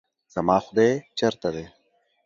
زما 0.33 0.57
خداے 0.65 0.89
چرته 1.17 1.49
دے؟ 1.55 1.65